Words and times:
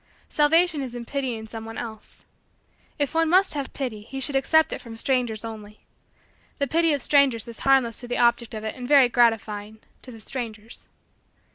Salvation 0.29 0.81
is 0.81 0.95
in 0.95 1.05
pitying 1.05 1.45
someone 1.45 1.77
else. 1.77 2.25
If 2.97 3.13
one 3.13 3.29
must 3.29 3.53
have 3.53 3.71
pity 3.71 4.01
he 4.01 4.19
should 4.19 4.35
accept 4.35 4.73
it 4.73 4.81
from 4.81 4.95
strangers 4.97 5.45
only. 5.45 5.81
The 6.57 6.65
pity 6.65 6.91
of 6.93 7.03
strangers 7.03 7.47
is 7.47 7.59
harmless 7.59 7.99
to 7.99 8.07
the 8.07 8.17
object 8.17 8.55
of 8.55 8.63
it 8.63 8.73
and 8.73 8.87
very 8.87 9.09
gratifying 9.09 9.77
to 10.01 10.11
the 10.11 10.19
strangers. 10.19 10.87